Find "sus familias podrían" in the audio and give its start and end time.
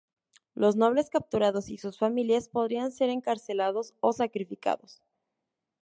1.77-2.91